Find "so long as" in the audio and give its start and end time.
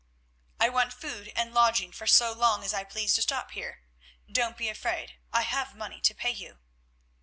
2.07-2.73